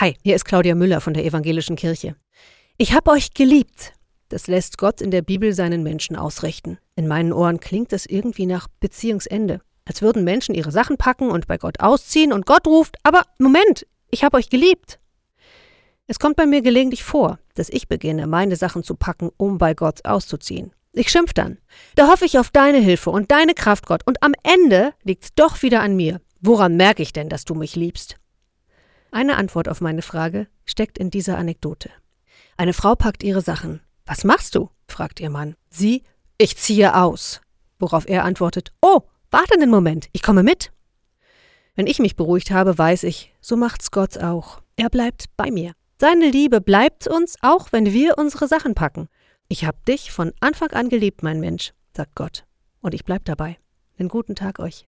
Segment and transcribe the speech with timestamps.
[0.00, 2.16] Hi, hier ist Claudia Müller von der Evangelischen Kirche.
[2.78, 3.92] Ich hab euch geliebt.
[4.30, 6.78] Das lässt Gott in der Bibel seinen Menschen ausrichten.
[6.96, 9.60] In meinen Ohren klingt es irgendwie nach Beziehungsende.
[9.84, 13.86] Als würden Menschen ihre Sachen packen und bei Gott ausziehen und Gott ruft, aber Moment,
[14.10, 15.00] ich hab euch geliebt.
[16.06, 19.74] Es kommt bei mir gelegentlich vor, dass ich beginne, meine Sachen zu packen, um bei
[19.74, 20.72] Gott auszuziehen.
[20.94, 21.58] Ich schimpf dann.
[21.94, 25.60] Da hoffe ich auf deine Hilfe und deine Kraft, Gott, und am Ende liegt's doch
[25.60, 26.22] wieder an mir.
[26.40, 28.16] Woran merke ich denn, dass du mich liebst?
[29.12, 31.90] Eine Antwort auf meine Frage steckt in dieser Anekdote.
[32.56, 33.80] Eine Frau packt ihre Sachen.
[34.06, 34.70] Was machst du?
[34.86, 35.56] fragt ihr Mann.
[35.68, 36.04] Sie,
[36.38, 37.40] ich ziehe aus.
[37.78, 40.72] Worauf er antwortet, oh, warte einen Moment, ich komme mit.
[41.74, 44.62] Wenn ich mich beruhigt habe, weiß ich, so macht's Gott auch.
[44.76, 45.72] Er bleibt bei mir.
[45.98, 49.08] Seine Liebe bleibt uns, auch wenn wir unsere Sachen packen.
[49.48, 52.44] Ich hab dich von Anfang an geliebt, mein Mensch, sagt Gott.
[52.80, 53.58] Und ich bleib dabei.
[53.98, 54.78] Einen guten Tag euch.